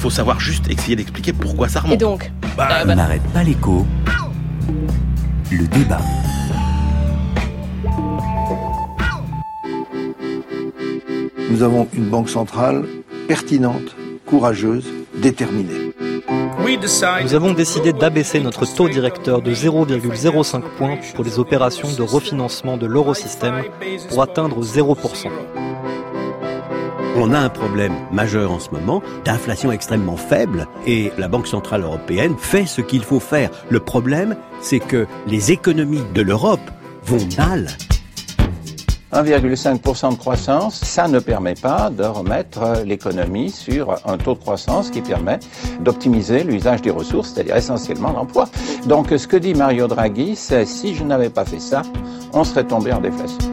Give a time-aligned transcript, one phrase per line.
[0.00, 1.94] faut savoir juste essayer d'expliquer pourquoi ça remonte.
[1.94, 3.86] Et donc Bah, On n'arrête pas l'écho.
[5.50, 6.00] Le débat.
[11.50, 12.84] Nous avons une banque centrale
[13.28, 13.94] pertinente,
[14.24, 14.86] courageuse,
[15.20, 15.92] déterminée.
[17.22, 22.76] Nous avons décidé d'abaisser notre taux directeur de 0,05 points pour les opérations de refinancement
[22.78, 23.64] de l'eurosystème
[24.08, 25.28] pour atteindre 0%.
[27.16, 31.82] On a un problème majeur en ce moment d'inflation extrêmement faible et la Banque Centrale
[31.82, 33.50] Européenne fait ce qu'il faut faire.
[33.68, 36.60] Le problème, c'est que les économies de l'Europe
[37.04, 37.66] vont mal.
[39.12, 44.90] 1,5% de croissance, ça ne permet pas de remettre l'économie sur un taux de croissance
[44.90, 45.40] qui permet
[45.80, 48.48] d'optimiser l'usage des ressources, c'est-à-dire essentiellement l'emploi.
[48.86, 51.82] Donc ce que dit Mario Draghi, c'est si je n'avais pas fait ça,
[52.32, 53.49] on serait tombé en déflation.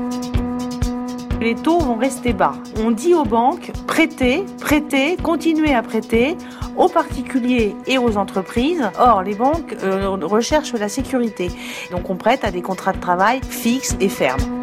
[1.40, 2.54] Les taux vont rester bas.
[2.84, 6.36] On dit aux banques, prêtez, prêtez, continuez à prêter
[6.76, 8.90] aux particuliers et aux entreprises.
[9.00, 11.50] Or, les banques euh, recherchent la sécurité.
[11.92, 14.62] Donc on prête à des contrats de travail fixes et fermes.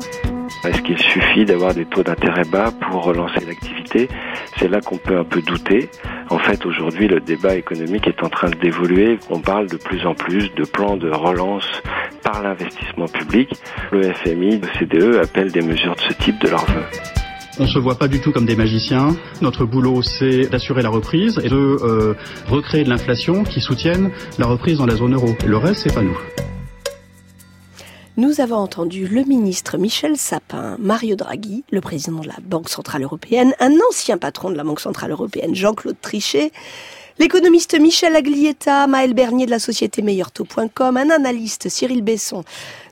[0.65, 4.09] Est-ce qu'il suffit d'avoir des taux d'intérêt bas pour relancer l'activité?
[4.59, 5.91] C'est là qu'on peut un peu douter.
[6.31, 9.19] En fait, aujourd'hui, le débat économique est en train d'évoluer.
[9.29, 11.83] On parle de plus en plus de plans de relance
[12.35, 13.49] par l'investissement public.
[13.93, 16.83] Le FMI, le CDE appellent des mesures de ce type de leur vœu.
[17.61, 19.15] On se voit pas du tout comme des magiciens.
[19.41, 22.15] Notre boulot, c'est d'assurer la reprise et de euh,
[22.49, 25.29] recréer de l'inflation qui soutienne la reprise dans la zone euro.
[25.47, 26.19] Le reste, c'est pas nous.
[28.17, 33.03] Nous avons entendu le ministre Michel Sapin, Mario Draghi, le président de la Banque Centrale
[33.03, 36.53] Européenne, un ancien patron de la Banque Centrale Européenne, Jean-Claude Trichet,
[37.19, 42.45] l'économiste Michel Aglietta, Maël Bernier de la société meilleurtaux.com, un analyste Cyril Besson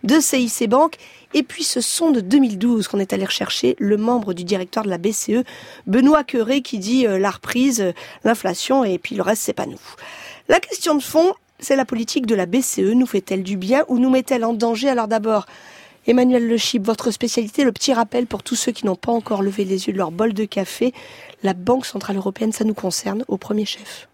[0.03, 0.97] de CIC Banque,
[1.35, 4.91] et puis ce son de 2012 qu'on est allé rechercher, le membre du directeur de
[4.91, 5.45] la BCE,
[5.87, 7.93] Benoît Queré, qui dit euh, la reprise, euh,
[8.25, 9.79] l'inflation, et puis le reste, c'est pas nous.
[10.49, 11.33] La question de fond,
[11.63, 12.93] c'est la politique de la BCE.
[12.95, 15.47] Nous fait-elle du bien ou nous met-elle en danger Alors d'abord,
[16.07, 19.43] Emmanuel Le Chip, votre spécialité, le petit rappel pour tous ceux qui n'ont pas encore
[19.43, 20.93] levé les yeux de leur bol de café.
[21.43, 24.09] La Banque Centrale Européenne, ça nous concerne au premier chef.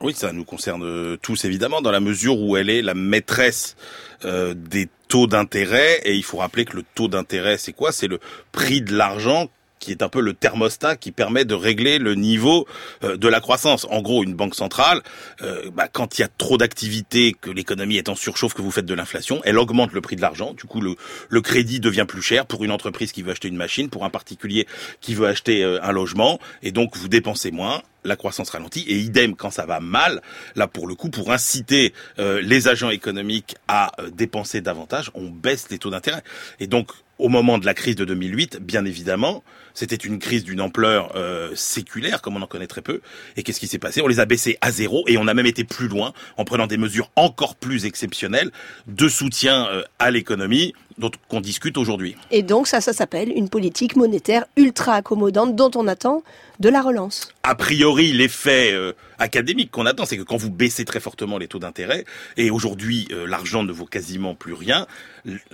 [0.00, 3.76] Oui, ça nous concerne tous évidemment, dans la mesure où elle est la maîtresse
[4.24, 6.00] euh, des taux d'intérêt.
[6.04, 7.90] Et il faut rappeler que le taux d'intérêt, c'est quoi?
[7.90, 8.20] C'est le
[8.52, 9.48] prix de l'argent
[9.84, 12.66] qui est un peu le thermostat qui permet de régler le niveau
[13.04, 13.86] euh, de la croissance.
[13.90, 15.02] En gros, une banque centrale,
[15.42, 18.70] euh, bah, quand il y a trop d'activité, que l'économie est en surchauffe, que vous
[18.70, 20.54] faites de l'inflation, elle augmente le prix de l'argent.
[20.54, 20.96] Du coup, le,
[21.28, 24.10] le, crédit devient plus cher pour une entreprise qui veut acheter une machine, pour un
[24.10, 24.66] particulier
[25.02, 28.98] qui veut acheter euh, un logement, et donc vous dépensez moins la croissance ralentit et
[28.98, 30.22] idem quand ça va mal
[30.56, 35.28] là pour le coup pour inciter euh, les agents économiques à euh, dépenser davantage on
[35.28, 36.22] baisse les taux d'intérêt.
[36.60, 40.60] Et donc au moment de la crise de 2008, bien évidemment, c'était une crise d'une
[40.60, 43.00] ampleur euh, séculaire, comme on en connaît très peu.
[43.36, 44.00] Et qu'est-ce qui s'est passé?
[44.02, 46.66] On les a baissés à zéro et on a même été plus loin en prenant
[46.66, 48.50] des mesures encore plus exceptionnelles
[48.86, 52.16] de soutien euh, à l'économie dont qu'on discute aujourd'hui.
[52.30, 56.22] Et donc ça, ça s'appelle une politique monétaire ultra accommodante dont on attend
[56.60, 57.32] de la relance.
[57.42, 61.48] A priori, l'effet euh, académique qu'on attend, c'est que quand vous baissez très fortement les
[61.48, 62.04] taux d'intérêt,
[62.36, 64.86] et aujourd'hui euh, l'argent ne vaut quasiment plus rien,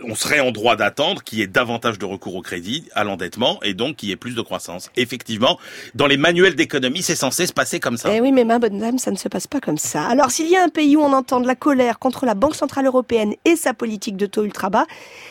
[0.05, 3.61] on serait en droit d'attendre qu'il y ait davantage de recours au crédit, à l'endettement,
[3.63, 4.91] et donc qu'il y ait plus de croissance.
[4.97, 5.59] Effectivement,
[5.95, 8.11] dans les manuels d'économie, c'est censé se passer comme ça.
[8.13, 10.07] Eh oui, mais ma bonne dame, ça ne se passe pas comme ça.
[10.07, 12.55] Alors s'il y a un pays où on entend de la colère contre la Banque
[12.55, 14.87] Centrale Européenne et sa politique de taux ultra bas,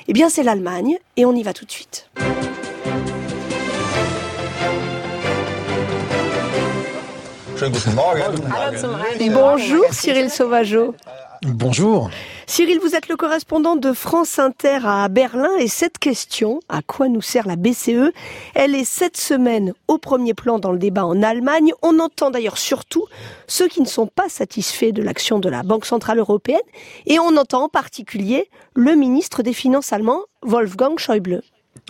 [0.08, 2.10] eh bien c'est l'Allemagne, et on y va tout de suite.
[9.32, 10.96] Bonjour Cyril Sauvageau.
[11.44, 12.10] Bonjour.
[12.48, 17.10] Cyril, vous êtes le correspondant de France Inter à Berlin et cette question, à quoi
[17.10, 18.12] nous sert la BCE,
[18.56, 21.72] elle est cette semaine au premier plan dans le débat en Allemagne.
[21.82, 23.06] On entend d'ailleurs surtout
[23.48, 26.60] ceux qui ne sont pas satisfaits de l'action de la Banque Centrale Européenne
[27.06, 31.42] et on entend en particulier le ministre des Finances allemand, Wolfgang Schäuble.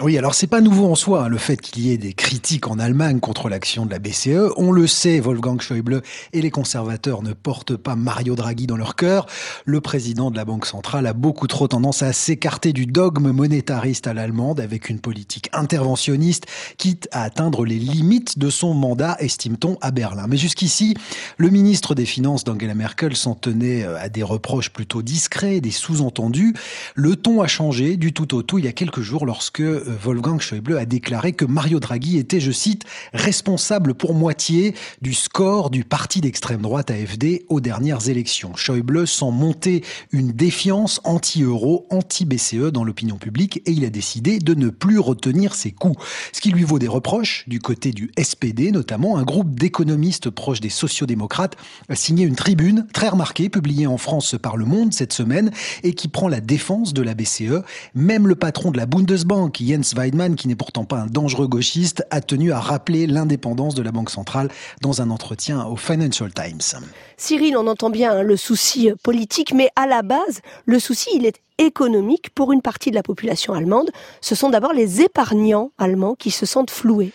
[0.02, 2.68] Oui, alors c'est pas nouveau en soi, hein, le fait qu'il y ait des critiques
[2.68, 4.54] en Allemagne contre l'action de la BCE.
[4.56, 8.96] On le sait, Wolfgang Schäuble et les conservateurs ne portent pas Mario Draghi dans leur
[8.96, 9.26] cœur.
[9.66, 14.08] Le président de la Banque centrale a beaucoup trop tendance à s'écarter du dogme monétariste
[14.08, 16.46] à l'allemande avec une politique interventionniste,
[16.78, 20.28] quitte à atteindre les limites de son mandat, estime-t-on, à Berlin.
[20.30, 20.96] Mais jusqu'ici,
[21.38, 25.72] le ministre des Finances d'Angela Merkel s'en tenait euh, à des reproches plutôt discrets, des
[25.72, 26.54] sous-entendus.
[26.96, 29.60] Le ton a changé du tout au tout il y a quelques jours lorsque
[30.04, 32.84] Wolfgang Schäuble a déclaré que Mario Draghi était, je cite,
[33.14, 38.56] responsable pour moitié du score du parti d'extrême droite AFD aux dernières élections.
[38.56, 44.54] Schäuble sent monter une défiance anti-euro, anti-BCE dans l'opinion publique et il a décidé de
[44.54, 46.04] ne plus retenir ses coups.
[46.32, 50.62] Ce qui lui vaut des reproches du côté du SPD, notamment un groupe d'économistes proches
[50.62, 51.56] des sociodémocrates
[51.90, 55.52] a signé une tribune très remarquée publiée en France par Le Monde cette semaine
[55.84, 57.64] et qui prend la défense de la BCE.
[57.96, 62.04] Même le patron de la Bundesbank, Jens Weidmann, qui n'est pourtant pas un dangereux gauchiste,
[62.12, 64.50] a tenu à rappeler l'indépendance de la Banque centrale
[64.82, 66.82] dans un entretien au Financial Times.
[67.18, 71.26] Cyril, on entend bien hein, le souci politique, mais à la base, le souci, il
[71.26, 73.92] est économique pour une partie de la population allemande.
[74.22, 77.12] Ce sont d'abord les épargnants allemands qui se sentent floués.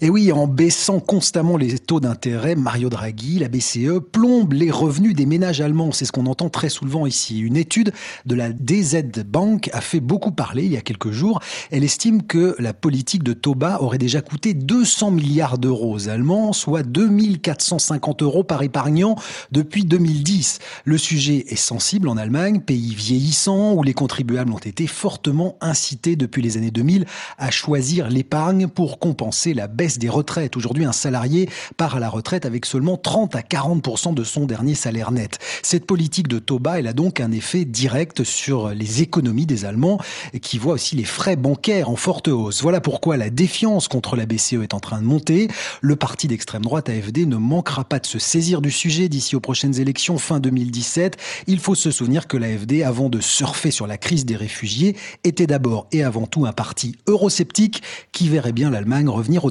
[0.00, 5.14] Et oui, en baissant constamment les taux d'intérêt, Mario Draghi, la BCE, plombe les revenus
[5.14, 5.92] des ménages allemands.
[5.92, 7.40] C'est ce qu'on entend très souvent ici.
[7.40, 7.92] Une étude
[8.26, 11.40] de la DZ Bank a fait beaucoup parler il y a quelques jours.
[11.70, 16.52] Elle estime que la politique de taux aurait déjà coûté 200 milliards d'euros aux Allemands,
[16.52, 19.16] soit 2450 euros par épargnant
[19.50, 20.58] depuis 2010.
[20.84, 26.16] Le sujet est sensible en Allemagne, pays vieillissant où les contribuables ont été fortement incités
[26.16, 27.06] depuis les années 2000
[27.38, 30.56] à choisir l'épargne pour compenser la baisse des retraites.
[30.56, 34.74] Aujourd'hui, un salarié part à la retraite avec seulement 30 à 40 de son dernier
[34.74, 35.38] salaire net.
[35.62, 39.64] Cette politique de taux bas, elle a donc un effet direct sur les économies des
[39.64, 39.98] Allemands
[40.40, 42.62] qui voient aussi les frais bancaires en forte hausse.
[42.62, 45.48] Voilà pourquoi la défiance contre la BCE est en train de monter.
[45.80, 49.40] Le parti d'extrême droite AFD ne manquera pas de se saisir du sujet d'ici aux
[49.40, 51.16] prochaines élections fin 2017.
[51.46, 55.46] Il faut se souvenir que l'AFD, avant de surfer sur la crise des réfugiés, était
[55.46, 57.82] d'abord et avant tout un parti eurosceptique
[58.12, 59.50] qui verrait bien l'Allemagne revenir au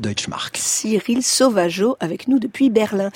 [0.57, 3.11] Cyril Sauvageau avec nous depuis Berlin.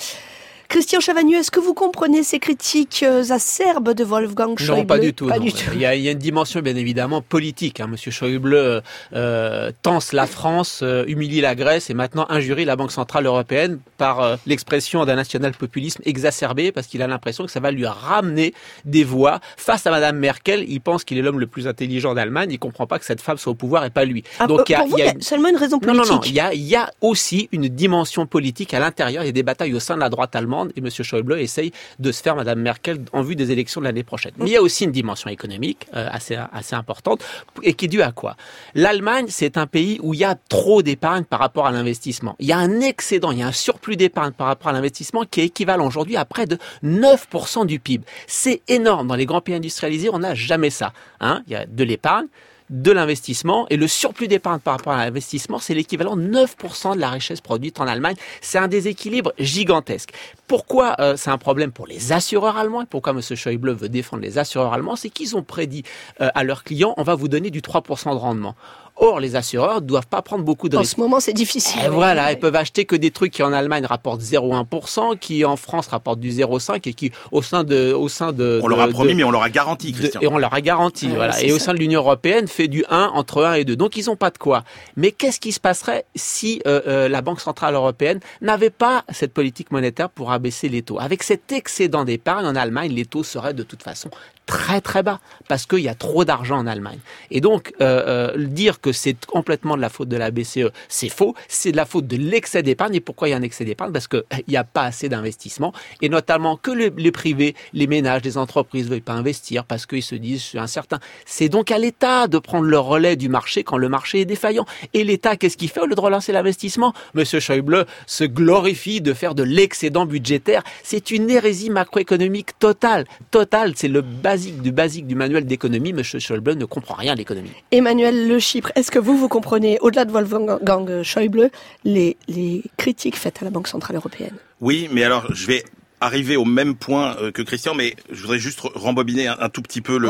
[0.70, 5.00] Christian Chavagneux, est-ce que vous comprenez ces critiques euh, acerbes de Wolfgang Schäuble Non, pas
[5.00, 5.28] du tout.
[5.74, 7.80] Il, y a, une dimension bien évidemment politique.
[7.80, 7.88] Hein.
[7.88, 8.80] Monsieur Schäuble euh,
[9.12, 14.38] euh, tense la France, humilie la Grèce et maintenant injurie la Banque centrale européenne par
[14.46, 19.40] l'expression d'un national-populisme exacerbé parce qu'il a l'impression que ça va lui ramener des voix
[19.56, 20.64] face à Madame Merkel.
[20.68, 22.50] Il pense qu'il est l'homme le plus intelligent d'Allemagne.
[22.52, 24.22] Il comprend pas que cette femme soit au pouvoir et pas lui.
[24.38, 26.00] Ah, Donc il y a, y a seulement une raison politique.
[26.00, 26.22] Non, non, non.
[26.24, 29.24] Il y a, il y a aussi une dimension politique à l'intérieur.
[29.24, 30.90] Il y a des batailles au sein de la droite allemande et M.
[30.90, 34.32] Schäuble essaye de se faire Mme Merkel en vue des élections de l'année prochaine.
[34.38, 37.22] Mais il y a aussi une dimension économique euh, assez, assez importante
[37.62, 38.36] et qui est due à quoi?
[38.74, 42.36] L'Allemagne, c'est un pays où il y a trop d'épargne par rapport à l'investissement.
[42.38, 45.24] Il y a un excédent, il y a un surplus d'épargne par rapport à l'investissement
[45.24, 48.04] qui est équivalent aujourd'hui à près de 9% du PIB.
[48.26, 49.08] C'est énorme.
[49.08, 50.92] Dans les grands pays industrialisés, on n'a jamais ça.
[51.20, 52.26] Hein il y a de l'épargne,
[52.70, 57.00] de l'investissement et le surplus d'épargne par rapport à l'investissement, c'est l'équivalent de 9% de
[57.00, 58.14] la richesse produite en Allemagne.
[58.40, 60.10] C'est un déséquilibre gigantesque.
[60.46, 62.82] Pourquoi euh, c'est un problème pour les assureurs allemands?
[62.82, 63.20] Et pourquoi M.
[63.20, 64.96] Schäuble veut défendre les assureurs allemands?
[64.96, 65.82] C'est qu'ils ont prédit
[66.20, 68.54] euh, à leurs clients, on va vous donner du 3% de rendement.
[69.02, 70.92] Or, les assureurs ne doivent pas prendre beaucoup de risques.
[70.92, 71.80] En ce moment, c'est difficile.
[71.86, 75.56] Et voilà, ils peuvent acheter que des trucs qui en Allemagne rapportent 0,1%, qui en
[75.56, 78.60] France rapportent du 0,5 et qui au sein de, au sein de.
[78.62, 80.20] On leur a promis, mais on leur a garanti, Christian.
[80.20, 81.42] et on leur a garanti, voilà.
[81.42, 83.74] Et au sein de l'Union européenne, fait du 1 entre 1 et 2.
[83.74, 84.64] Donc, ils n'ont pas de quoi.
[84.96, 89.32] Mais qu'est-ce qui se passerait si euh, euh, la Banque centrale européenne n'avait pas cette
[89.32, 91.00] politique monétaire pour abaisser les taux?
[91.00, 94.10] Avec cet excédent d'épargne en Allemagne, les taux seraient de toute façon
[94.50, 96.98] très très bas parce qu'il y a trop d'argent en Allemagne.
[97.30, 101.08] Et donc euh, euh, dire que c'est complètement de la faute de la BCE, c'est
[101.08, 101.34] faux.
[101.48, 102.94] C'est de la faute de l'excès d'épargne.
[102.94, 103.92] Et pourquoi il y a un excès d'épargne?
[103.92, 108.38] Parce qu'il n'y a pas assez d'investissement et notamment que les privés, les ménages, les
[108.38, 110.98] entreprises ne veulent pas investir parce qu'ils se disent c'est incertain.
[111.26, 114.66] C'est donc à l'État de prendre le relais du marché quand le marché est défaillant.
[114.94, 115.80] Et l'État, qu'est-ce qu'il fait?
[115.80, 116.92] Au lieu de relancer l'investissement?
[117.14, 120.62] Monsieur Schäuble se glorifie de faire de l'excédent budgétaire.
[120.82, 123.72] C'est une hérésie macroéconomique totale, totale.
[123.76, 126.02] C'est le basique du basique du manuel d'économie, M.
[126.02, 127.50] Schäuble ne comprend rien à l'économie.
[127.70, 131.50] Emmanuel Le Chypre, est-ce que vous, vous comprenez, au-delà de Wolfgang Schäuble,
[131.84, 134.34] les, les critiques faites à la Banque Centrale Européenne?
[134.60, 135.64] Oui, mais alors je vais
[136.00, 139.82] arriver au même point euh, que Christian, mais je voudrais juste rembobiner un, tout petit
[139.82, 140.08] peu le,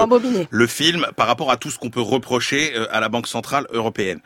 [0.48, 3.66] le film par rapport à tout ce qu'on peut reprocher euh, à la Banque Centrale
[3.72, 4.20] Européenne.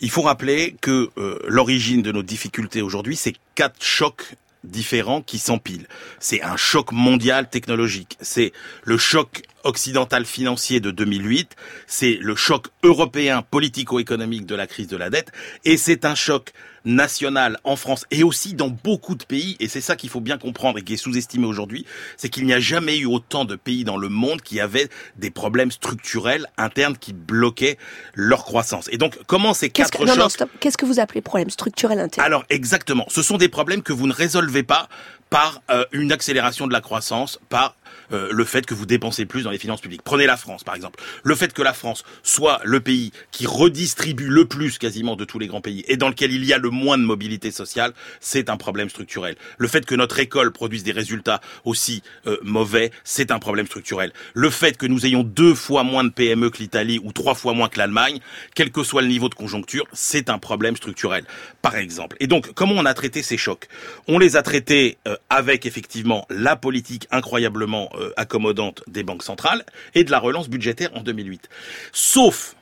[0.00, 5.38] Il faut rappeler que euh, l'origine de nos difficultés aujourd'hui, c'est quatre chocs différents qui
[5.38, 5.86] s'empilent.
[6.18, 8.16] C'est un choc mondial technologique.
[8.20, 8.52] C'est
[8.84, 11.56] le choc occidental financier de 2008.
[11.86, 15.32] C'est le choc européen politico-économique de la crise de la dette.
[15.64, 16.52] Et c'est un choc
[16.84, 20.38] national en France et aussi dans beaucoup de pays, et c'est ça qu'il faut bien
[20.38, 23.84] comprendre et qui est sous-estimé aujourd'hui, c'est qu'il n'y a jamais eu autant de pays
[23.84, 27.78] dans le monde qui avaient des problèmes structurels internes qui bloquaient
[28.14, 28.88] leur croissance.
[28.90, 30.48] Et donc, comment ces quatre que, chocs...
[30.60, 33.06] Qu'est-ce que vous appelez problèmes structurels internes Alors, exactement.
[33.08, 34.88] Ce sont des problèmes que vous ne résolvez pas
[35.30, 37.76] par euh, une accélération de la croissance, par
[38.12, 40.02] euh, le fait que vous dépensez plus dans les finances publiques.
[40.02, 41.00] Prenez la France, par exemple.
[41.22, 45.38] Le fait que la France soit le pays qui redistribue le plus quasiment de tous
[45.38, 48.50] les grands pays et dans lequel il y a le moins de mobilité sociale, c'est
[48.50, 49.36] un problème structurel.
[49.58, 54.12] Le fait que notre école produise des résultats aussi euh, mauvais, c'est un problème structurel.
[54.34, 57.52] Le fait que nous ayons deux fois moins de PME que l'Italie ou trois fois
[57.52, 58.20] moins que l'Allemagne,
[58.54, 61.24] quel que soit le niveau de conjoncture, c'est un problème structurel,
[61.62, 62.16] par exemple.
[62.20, 63.68] Et donc, comment on a traité ces chocs?
[64.08, 69.64] On les a traités euh, avec effectivement la politique incroyablement euh, accommodante des banques centrales
[69.94, 71.48] et de la relance budgétaire en 2008.
[71.92, 72.54] Sauf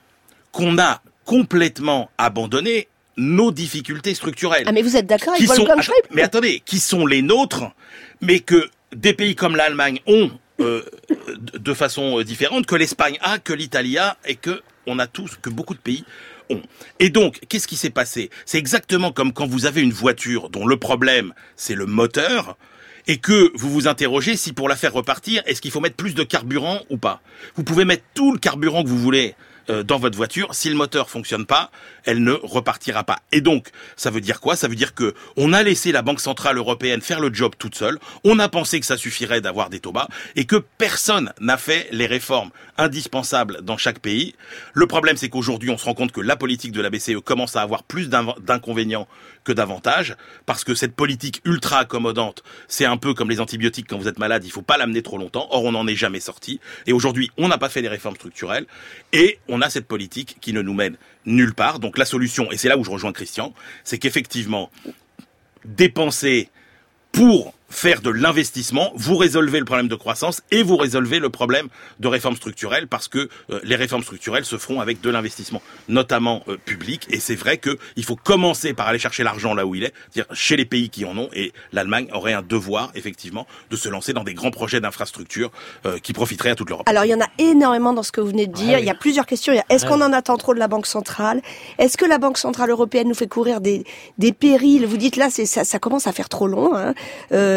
[0.52, 4.64] qu'on a complètement abandonné nos difficultés structurelles.
[4.66, 7.64] Ah mais vous êtes d'accord avec sont- Wolfgang Schäuble Mais attendez, qui sont les nôtres,
[8.20, 10.30] mais que des pays comme l'Allemagne ont
[10.60, 10.82] euh,
[11.38, 15.06] de de façon euh, différente, que l'Espagne a, que l'Italie a, et que on a
[15.06, 16.04] tous, que beaucoup de pays
[16.50, 16.62] ont.
[16.98, 18.30] Et donc, qu'est-ce qui s'est passé?
[18.46, 22.56] C'est exactement comme quand vous avez une voiture dont le problème c'est le moteur.
[23.06, 26.14] Et que vous vous interrogez si pour la faire repartir, est-ce qu'il faut mettre plus
[26.14, 27.20] de carburant ou pas?
[27.56, 29.34] Vous pouvez mettre tout le carburant que vous voulez
[29.84, 31.70] dans votre voiture, si le moteur fonctionne pas,
[32.04, 33.20] elle ne repartira pas.
[33.32, 34.56] Et donc, ça veut dire quoi?
[34.56, 37.74] Ça veut dire que on a laissé la Banque centrale européenne faire le job toute
[37.74, 37.98] seule.
[38.24, 41.88] On a pensé que ça suffirait d'avoir des taux bas et que personne n'a fait
[41.92, 44.34] les réformes indispensables dans chaque pays.
[44.72, 47.56] Le problème, c'est qu'aujourd'hui, on se rend compte que la politique de la BCE commence
[47.56, 49.06] à avoir plus d'inconvénients
[49.44, 53.98] que d'avantages parce que cette politique ultra accommodante, c'est un peu comme les antibiotiques quand
[53.98, 55.48] vous êtes malade, il faut pas l'amener trop longtemps.
[55.50, 56.60] Or, on n'en est jamais sorti.
[56.86, 58.66] Et aujourd'hui, on n'a pas fait les réformes structurelles
[59.12, 61.78] et on a cette politique qui ne nous mène nulle part.
[61.78, 64.70] Donc la solution, et c'est là où je rejoins Christian, c'est qu'effectivement,
[65.64, 66.48] dépenser
[67.12, 71.68] pour faire de l'investissement, vous résolvez le problème de croissance et vous résolvez le problème
[72.00, 76.42] de réforme structurelle parce que euh, les réformes structurelles se feront avec de l'investissement, notamment
[76.48, 77.06] euh, public.
[77.10, 80.34] Et c'est vrai qu'il faut commencer par aller chercher l'argent là où il est, c'est-à-dire
[80.34, 81.28] chez les pays qui en ont.
[81.32, 85.50] Et l'Allemagne aurait un devoir, effectivement, de se lancer dans des grands projets d'infrastructure
[85.86, 86.88] euh, qui profiteraient à toute l'Europe.
[86.88, 88.78] Alors il y en a énormément dans ce que vous venez de dire.
[88.80, 89.52] Il y a plusieurs questions.
[89.68, 89.90] Est-ce Ouais.
[89.92, 91.40] qu'on en attend trop de la Banque centrale?
[91.78, 93.84] Est-ce que la Banque centrale européenne nous fait courir des,
[94.18, 94.86] des périls?
[94.86, 96.74] Vous dites là, c'est ça, ça commence à faire trop long.
[96.76, 96.94] Hein.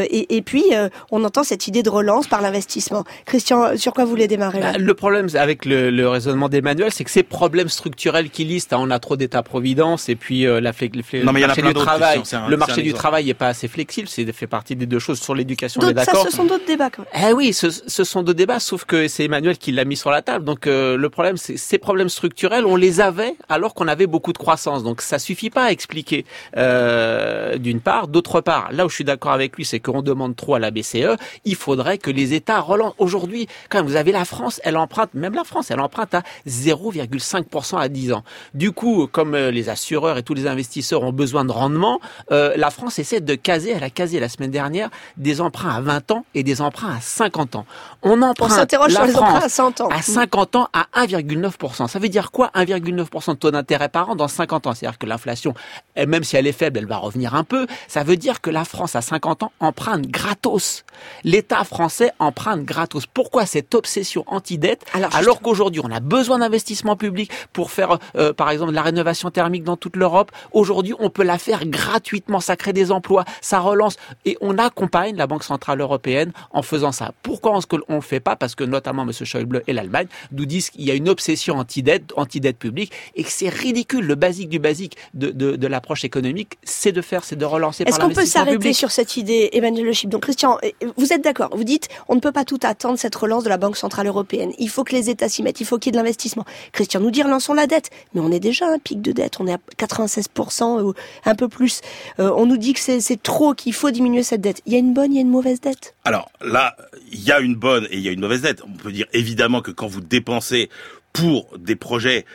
[0.03, 3.03] Euh, et, et puis euh, on entend cette idée de relance par l'investissement.
[3.25, 6.91] Christian, sur quoi vous voulez démarrer là Bah, le problème avec le, le raisonnement d'Emmanuel,
[6.91, 10.59] c'est que ces problèmes structurels qu'il liste, hein, on a trop d'État-providence et puis euh,
[10.61, 12.21] la Non, mais il y le marché plein du travail.
[12.33, 15.19] Un- le marché du n'est pas assez flexible, c'est fait partie des deux choses.
[15.19, 16.25] Sur l'éducation, on est D'autres- Ça, d'accord.
[16.29, 16.89] ce sont d'autres débats.
[16.89, 17.29] Quand même.
[17.29, 20.09] Eh oui, ce, ce sont deux débats, sauf que c'est Emmanuel qui l'a mis sur
[20.11, 20.43] la table.
[20.45, 24.33] Donc euh, le problème, c'est ces problèmes structurels, on les avait alors qu'on avait beaucoup
[24.33, 24.83] de croissance.
[24.83, 26.25] Donc ça suffit pas à expliquer
[26.57, 28.07] euh, d'une part.
[28.07, 30.71] D'autre part, là où je suis d'accord avec lui, c'est qu'on demande trop à la
[30.71, 31.17] BCE.
[31.45, 32.95] Il faudrait que les États relancent.
[32.97, 36.23] Aujourd'hui, quand même, vous avez la France, elle emprunte, même la France, elle emprunte à
[36.47, 38.23] 0,5% à 10 ans.
[38.55, 41.99] Du coup, comme euh, les assureurs et tous les investisseurs ont besoin de rendement,
[42.31, 45.81] euh, la France essaie de caser, elle a casé la semaine dernière des emprunts à
[45.81, 47.65] 20 ans et des emprunts à 50 ans.
[48.01, 49.89] On emprunte s'interroge la sur les emprunts à 100 ans.
[49.89, 51.87] à 50 ans à 1,9%.
[51.87, 54.73] Ça veut dire quoi 1,9% de taux d'intérêt par an dans 50 ans?
[54.73, 55.53] C'est-à-dire que l'inflation,
[55.95, 57.67] même si elle est faible, elle va revenir un peu.
[57.87, 60.83] Ça veut dire que la France à 50 ans emprunte gratos.
[61.23, 63.05] L'État français emprunte gratos.
[63.05, 68.49] Pourquoi cette obsession anti-dette alors, qu'aujourd'hui on a besoin d'investissement public pour faire euh, par
[68.49, 70.31] exemple de la rénovation thermique dans toute l'Europe?
[70.51, 75.15] Aujourd'hui on peut la faire gratuitement, ça crée des emplois, ça relance et on accompagne
[75.15, 77.11] la Banque Centrale Européenne en faisant ça.
[77.23, 78.35] Pourquoi est-ce qu'on ne le fait pas?
[78.35, 79.11] Parce que notamment M.
[79.11, 83.29] Schäuble et l'Allemagne nous disent qu'il y a une obsession anti-dette, anti-dette publique et que
[83.31, 84.05] c'est ridicule.
[84.05, 87.83] Le basique du basique de, de, de l'approche économique, c'est de faire, c'est de relancer
[87.83, 88.75] Est-ce par qu'on peut s'arrêter public.
[88.75, 89.72] sur cette idée, Emmanuel
[90.05, 93.15] Donc, Christian, euh, vous êtes d'accord Vous dites, on ne peut pas tout attendre cette
[93.15, 94.51] relance de la Banque centrale européenne.
[94.59, 95.61] Il faut que les États s'y mettent.
[95.61, 96.45] Il faut qu'il y ait de l'investissement.
[96.71, 97.89] Christian nous dit, relançons la dette.
[98.13, 99.39] Mais on est déjà à un pic de dette.
[99.39, 100.93] On est à 96% ou
[101.25, 101.81] un peu plus.
[102.19, 104.61] Euh, on nous dit que c'est trop, qu'il faut diminuer cette dette.
[104.65, 105.95] Il y a une bonne, il y a une mauvaise dette?
[106.05, 106.75] Alors là,
[107.11, 108.61] il y a une bonne et il y a une mauvaise dette.
[108.67, 110.69] On peut dire évidemment que quand vous dépensez
[111.13, 112.25] pour des projets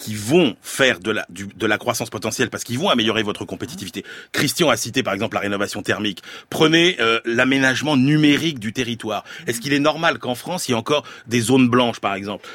[0.00, 3.44] qui vont faire de la, du- de la croissance potentielle parce qu'ils vont améliorer votre
[3.44, 4.04] compétitivité.
[4.32, 6.22] Christian a cité par exemple la rénovation thermique.
[6.48, 9.24] Prenez euh, l'aménagement numérique du territoire.
[9.46, 12.48] Est-ce qu'il est normal qu'en France il y ait encore des zones blanches par exemple?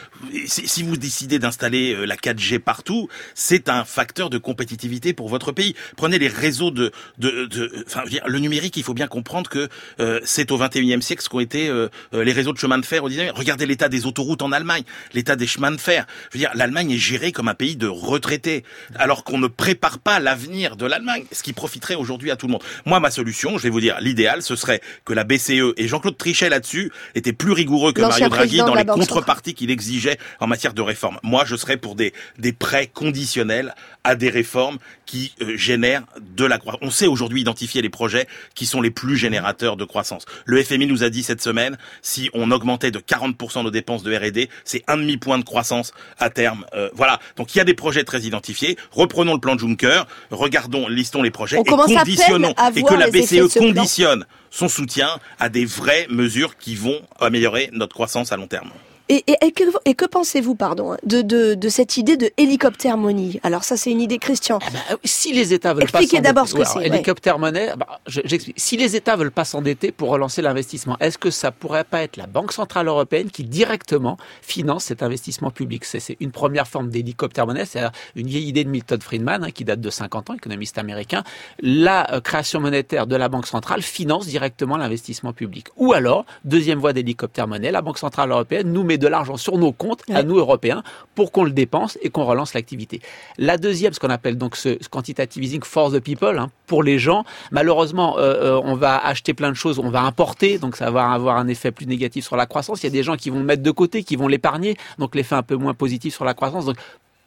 [0.48, 5.52] Si, vous décidez d'installer euh, la 4G partout, c'est un facteur de compétitivité pour votre
[5.52, 5.76] pays.
[5.98, 8.76] Prenez les réseaux de, de, de enfin le numérique.
[8.78, 12.24] Il faut bien comprendre que euh, c'est au 21e siècle ce qu'ont été euh, euh,
[12.24, 13.32] les réseaux de chemin de fer au 19e.
[13.36, 14.84] Regardez l'état des autoroutes en Allemagne,
[15.14, 16.06] l'état des chemins de fer.
[16.32, 18.64] Je veux dire, l'Allemagne est gérée comme un pays de retraités,
[18.96, 22.54] alors qu'on ne prépare pas l'avenir de l'Allemagne, ce qui profiterait aujourd'hui à tout le
[22.54, 22.64] monde.
[22.86, 26.18] Moi, ma solution, je vais vous dire, l'idéal, ce serait que la BCE et Jean-Claude
[26.18, 30.74] Trichet là-dessus étaient plus rigoureux que Mario Draghi dans les contreparties qu'il exigeait en matière
[30.74, 31.20] de réforme.
[31.24, 33.76] Moi, je serais pour des, des prêts conditionnels
[34.06, 36.80] à des réformes qui euh, génèrent de la croissance.
[36.84, 40.26] On sait aujourd'hui identifier les projets qui sont les plus générateurs de croissance.
[40.46, 44.16] Le FMI nous a dit cette semaine, si on augmentait de 40% nos dépenses de
[44.16, 46.66] R&D, c'est un demi-point de croissance à terme.
[46.74, 47.20] Euh, voilà.
[47.36, 48.78] Donc il y a des projets très identifiés.
[48.92, 54.26] Reprenons le plan Juncker, regardons, listons les projets et conditionnons et que la BCE conditionne
[54.50, 58.70] son soutien à des vraies mesures qui vont améliorer notre croissance à long terme.
[59.08, 62.98] Et, et, que, et que pensez-vous, pardon, hein, de, de, de, cette idée de hélicoptère
[62.98, 64.58] money Alors ça, c'est une idée, Christian.
[64.64, 66.88] Ah bah, si les États veulent Expliquez d'abord ce que c'est.
[66.88, 68.56] Hélicoptère monnaie, bah, j'explique.
[68.58, 72.18] Si les États veulent pas s'endetter pour relancer l'investissement, est-ce que ça pourrait pas être
[72.18, 75.86] la Banque centrale européenne qui directement finance cet investissement public?
[75.86, 77.82] C'est une première forme d'hélicoptère monnaie, c'est
[78.16, 81.24] une vieille idée de Milton Friedman hein, qui date de 50 ans, économiste américain.
[81.60, 85.68] La euh, création monétaire de la Banque centrale finance directement l'investissement public.
[85.78, 89.58] Ou alors, deuxième voie d'hélicoptère monnaie, la Banque centrale européenne nous met de l'argent sur
[89.58, 90.84] nos comptes, à nous Européens,
[91.16, 93.02] pour qu'on le dépense et qu'on relance l'activité.
[93.38, 97.00] La deuxième, ce qu'on appelle donc ce quantitative easing for the people, hein, pour les
[97.00, 100.92] gens, malheureusement, euh, euh, on va acheter plein de choses, on va importer, donc ça
[100.92, 102.84] va avoir un effet plus négatif sur la croissance.
[102.84, 105.16] Il y a des gens qui vont le mettre de côté, qui vont l'épargner, donc
[105.16, 106.66] l'effet un peu moins positif sur la croissance.
[106.66, 106.78] Donc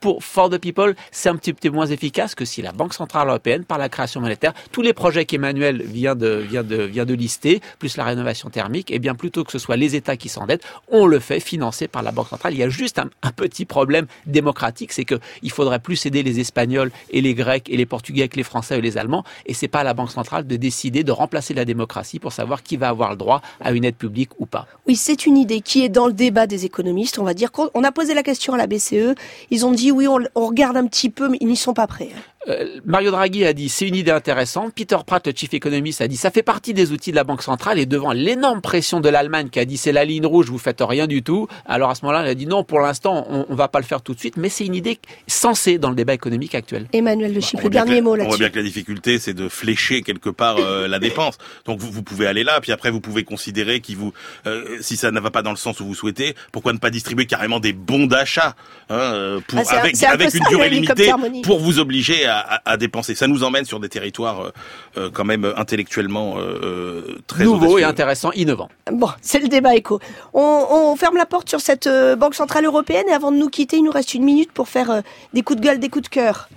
[0.01, 3.29] pour For the People, c'est un petit peu moins efficace que si la Banque Centrale
[3.29, 7.15] Européenne, par la création monétaire, tous les projets qu'Emmanuel vient de, vient, de, vient de
[7.15, 10.29] lister, plus la rénovation thermique, et eh bien plutôt que ce soit les États qui
[10.29, 12.55] s'endettent, on le fait financer par la Banque Centrale.
[12.55, 16.91] Il y a juste un, petit problème démocratique, c'est qu'il faudrait plus aider les Espagnols
[17.11, 19.81] et les Grecs et les Portugais que les Français et les Allemands, et c'est pas
[19.81, 23.11] à la Banque Centrale de décider de remplacer la démocratie pour savoir qui va avoir
[23.11, 24.67] le droit à une aide publique ou pas.
[24.87, 27.19] Oui, c'est une idée qui est dans le débat des économistes.
[27.19, 29.15] On va dire qu'on a posé la question à la BCE,
[29.51, 32.11] ils ont dit oui, on, regarde un petit peu, mais ils n'y sont pas prêts.
[32.47, 34.73] Euh, Mario Draghi a dit c'est une idée intéressante.
[34.75, 37.43] Peter Pratt, le chief économiste, a dit ça fait partie des outils de la Banque
[37.43, 40.59] centrale et devant l'énorme pression de l'Allemagne qui a dit c'est la ligne rouge, vous
[40.59, 41.49] faites rien du tout.
[41.67, 43.85] Alors à ce moment-là, il a dit non, pour l'instant, on, on va pas le
[43.85, 46.87] faire tout de suite, mais c'est une idée censée dans le débat économique actuel.
[46.93, 48.27] Emmanuel Le Chip, le dernier mot là-dessus.
[48.27, 51.39] On voit bien que la difficulté, c'est de flécher quelque part euh, la dépense.
[51.65, 54.13] Donc vous, vous, pouvez aller là, puis après vous pouvez considérer qui vous,
[54.47, 56.91] euh, si ça ne va pas dans le sens où vous souhaitez, pourquoi ne pas
[56.91, 58.55] distribuer carrément des bons d'achat
[58.91, 61.11] hein, pour ah, avec, avec une durée limitée
[61.43, 64.53] pour vous obliger à, à, à dépenser ça nous emmène sur des territoires euh,
[64.97, 68.69] euh, quand même intellectuellement euh, très nouveaux et intéressants, innovants.
[68.91, 70.01] Bon, c'est le débat éco.
[70.35, 73.77] On, on, ferme la porte sur cette Banque centrale européenne et avant de nous quitter,
[73.77, 76.49] il nous reste une minute pour faire des coups de gueule, des coups de cœur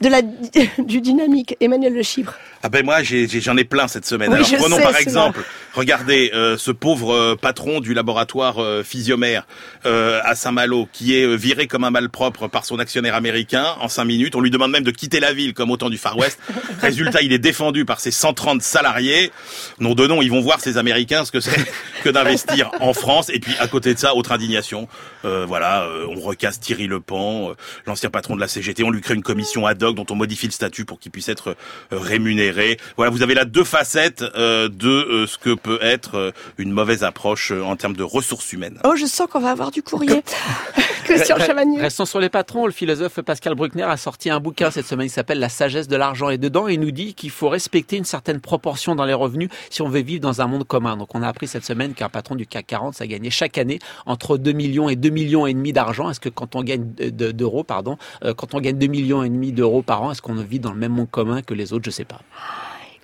[0.00, 0.22] de la,
[0.78, 1.56] du dynamique.
[1.60, 2.34] Emmanuel Le Chibre.
[2.66, 4.32] Ah ben moi j'en ai, plein cette semaine.
[4.32, 5.40] Alors prenons par exemple,
[5.72, 9.46] regardez euh, ce pauvre euh, patron du laboratoire euh, Physiomère
[9.84, 14.06] euh, à Saint-Malo qui est viré comme un malpropre par son actionnaire américain en cinq
[14.06, 14.34] minutes.
[14.34, 16.40] On lui demande même de quitter la ville comme au temps du Far West.
[16.80, 19.30] Résultat, il est défendu par ses 130 salariés.
[19.78, 21.64] Non de nom, ils vont voir ces Américains ce que c'est
[22.02, 23.30] que d'investir en France.
[23.32, 24.88] Et puis à côté de ça, autre indignation.
[25.22, 27.52] voilà, on recasse Thierry Lepan,
[27.86, 28.82] l'ancien patron de la CGT.
[28.82, 31.28] On lui crée une commission ad hoc dont on modifie le statut pour qu'il puisse
[31.28, 31.56] être
[31.92, 32.55] rémunéré
[32.96, 36.72] voilà, vous avez là deux facettes euh, de euh, ce que peut être euh, une
[36.72, 38.78] mauvaise approche en termes de ressources humaines.
[38.84, 40.22] Oh, je sens qu'on va avoir du courrier.
[41.04, 41.80] Christian Chavagneux.
[41.80, 42.66] Restons sur les patrons.
[42.66, 45.96] Le philosophe Pascal Bruckner a sorti un bouquin cette semaine qui s'appelle La sagesse de
[45.96, 46.30] l'argent.
[46.30, 49.82] Et dedans, il nous dit qu'il faut respecter une certaine proportion dans les revenus si
[49.82, 50.96] on veut vivre dans un monde commun.
[50.96, 53.78] Donc, on a appris cette semaine qu'un patron du CAC 40, ça gagnait chaque année
[54.04, 56.10] entre 2 millions et 2 millions et demi d'argent.
[56.10, 57.96] Est-ce que quand on gagne d'euros, pardon,
[58.36, 60.78] quand on gagne 2 millions et demi d'euros par an, est-ce qu'on vit dans le
[60.78, 61.84] même monde commun que les autres?
[61.84, 62.20] Je sais pas.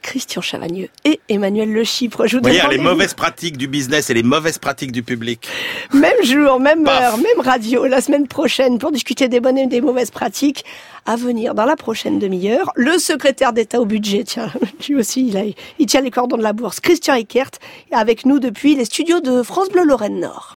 [0.02, 2.26] Christian Chavagneux et Emmanuel Le Chypre.
[2.26, 5.48] Je vous voyez, les mauvaises pratiques du business et les mauvaises pratiques du public.
[5.94, 9.80] Même jour, même heure, même radio, la semaine prochaine pour discuter des bonnes et des
[9.80, 10.64] mauvaises pratiques.
[11.04, 14.52] À venir dans la prochaine demi-heure, le secrétaire d'État au budget, tiens,
[14.88, 17.50] lui aussi, il, il tient les cordons de la bourse, Christian Eckert,
[17.90, 20.50] avec nous depuis les studios de France Bleu Lorraine Nord.